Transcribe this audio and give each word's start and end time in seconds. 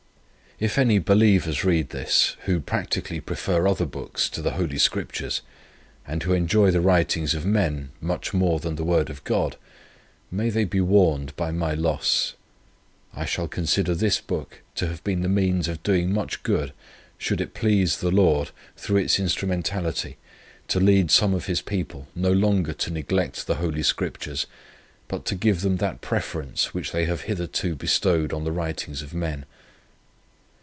"If 0.59 0.77
any 0.77 0.99
believers 0.99 1.65
read 1.65 1.89
this, 1.89 2.35
who 2.45 2.59
practically 2.59 3.19
prefer 3.19 3.67
other 3.67 3.87
books 3.87 4.29
to 4.29 4.43
the 4.43 4.51
Holy 4.51 4.77
Scriptures, 4.77 5.41
and 6.05 6.21
who 6.21 6.33
enjoy 6.33 6.69
the 6.69 6.81
writings 6.81 7.33
of 7.33 7.47
men 7.47 7.89
much 7.99 8.31
more 8.31 8.59
than 8.59 8.75
the 8.75 8.83
word 8.83 9.09
of 9.09 9.23
God, 9.23 9.57
may 10.29 10.51
they 10.51 10.65
be 10.65 10.79
warned 10.79 11.35
by 11.35 11.49
my 11.49 11.73
loss. 11.73 12.35
I 13.11 13.25
shall 13.25 13.47
consider 13.47 13.95
this 13.95 14.21
book 14.21 14.61
to 14.75 14.85
have 14.87 15.03
been 15.03 15.23
the 15.23 15.27
means 15.27 15.67
of 15.67 15.81
doing 15.81 16.13
much 16.13 16.43
good, 16.43 16.73
should 17.17 17.41
it 17.41 17.55
please 17.55 17.97
the 17.97 18.11
Lord, 18.11 18.51
through 18.77 18.97
its 18.97 19.17
instrumentality, 19.19 20.17
to 20.67 20.79
lead 20.79 21.09
some 21.09 21.33
of 21.33 21.47
His 21.47 21.63
people 21.63 22.07
no 22.13 22.31
longer 22.31 22.73
to 22.73 22.93
neglect 22.93 23.47
the 23.47 23.55
Holy 23.55 23.81
Scriptures, 23.81 24.45
but 25.07 25.25
to 25.25 25.33
give 25.33 25.61
them 25.61 25.77
that 25.77 26.01
preference, 26.01 26.71
which 26.71 26.91
they 26.91 27.05
have 27.05 27.21
hitherto 27.21 27.73
bestowed 27.73 28.31
on 28.31 28.43
the 28.43 28.51
writings 28.51 29.01
of 29.01 29.11
men. 29.11 29.45